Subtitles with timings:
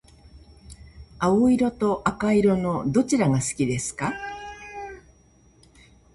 [1.19, 4.15] 青色と赤色のどちらが好きですか？